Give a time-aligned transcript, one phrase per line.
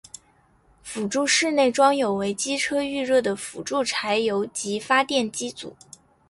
[0.81, 5.75] 辅助室内装有为机车预热的辅助柴油机发电机组。